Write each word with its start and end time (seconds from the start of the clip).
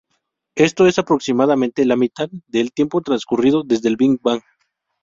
Esto 0.55 0.87
es 0.87 0.97
aproximadamente 0.97 1.85
la 1.85 1.95
mitad 1.95 2.27
del 2.47 2.71
tiempo 2.71 3.01
transcurrido 3.01 3.61
desde 3.63 3.87
el 3.89 3.97
Big 3.97 4.17
Bang. 4.23 4.41